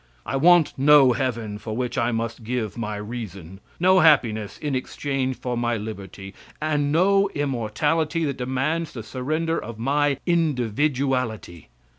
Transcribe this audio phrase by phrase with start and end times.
[0.25, 5.35] I want no heaven for which I must give my reason; no happiness in exchange
[5.37, 11.69] for my liberty, and no immortality that demands the surrender of my individuality.